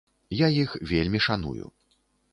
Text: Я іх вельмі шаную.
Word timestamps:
Я 0.37 0.47
іх 0.63 0.73
вельмі 0.93 1.23
шаную. 1.29 1.65